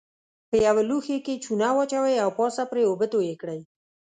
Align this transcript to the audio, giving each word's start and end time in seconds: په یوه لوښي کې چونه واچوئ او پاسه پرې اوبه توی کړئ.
په 0.49 0.55
یوه 0.65 0.81
لوښي 0.89 1.17
کې 1.25 1.41
چونه 1.43 1.67
واچوئ 1.75 2.15
او 2.23 2.29
پاسه 2.39 2.63
پرې 2.71 2.83
اوبه 2.87 3.05
توی 3.13 3.33
کړئ. 3.41 3.61